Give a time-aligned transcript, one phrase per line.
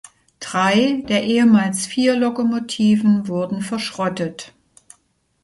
[0.39, 4.51] Drei der ehemals vier Lokomotiven wurden verschrottet.